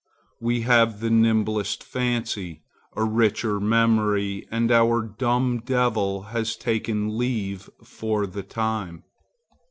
We 0.39 0.61
have 0.61 0.99
the 0.99 1.11
nimblest 1.11 1.83
fancy, 1.83 2.63
a 2.95 3.03
richer 3.03 3.59
memory, 3.59 4.47
and 4.49 4.71
our 4.71 5.03
dumb 5.03 5.59
devil 5.59 6.23
has 6.33 6.55
taken 6.55 7.19
leave 7.19 7.69
for 7.83 8.25
the 8.25 8.41
time. 8.41 9.03